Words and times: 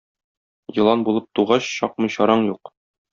Елан 0.77 1.03
булып 1.09 1.27
тугач 1.39 1.67
чакмый 1.73 2.13
чараң 2.17 2.47
юк. 2.53 2.73